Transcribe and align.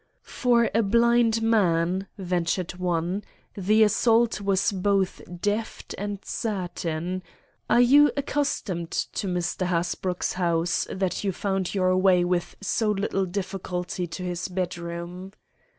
"For 0.23 0.71
a 0.73 0.81
blind 0.81 1.43
man," 1.43 2.07
ventured 2.17 2.73
one, 2.77 3.23
"the 3.55 3.83
assault 3.83 4.41
was 4.41 4.71
both 4.71 5.21
deft 5.41 5.93
and 5.95 6.17
certain. 6.25 7.21
Are 7.69 7.79
you 7.81 8.09
accustomed 8.17 8.89
to 8.89 9.27
Mr. 9.27 9.67
Hasbrouck's 9.67 10.33
house, 10.33 10.87
that 10.89 11.23
you 11.23 11.31
found 11.31 11.75
your 11.75 11.95
way 11.97 12.23
with 12.25 12.55
so 12.61 12.89
little 12.89 13.27
difficulty 13.27 14.07
to 14.07 14.23
his 14.23 14.47
bedroom?" 14.47 15.33